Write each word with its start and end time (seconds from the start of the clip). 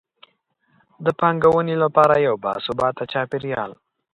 د 1.05 1.07
پانګونې 1.19 1.75
لپاره 1.83 2.15
یو 2.27 2.35
باثباته 2.43 3.03
چاپیریال. 3.11 3.71